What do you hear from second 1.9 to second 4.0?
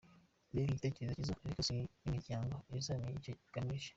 imiryango izamenya icyo iganira?".